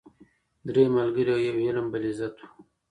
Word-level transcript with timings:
درې 0.67 0.83
ملګري 0.97 1.33
وه 1.35 1.43
یو 1.47 1.55
علم 1.65 1.85
بل 1.93 2.03
عزت 2.09 2.35
وو 2.39 2.49